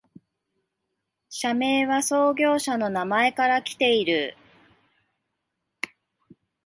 [1.29, 4.35] 社名は創業者の名前からきている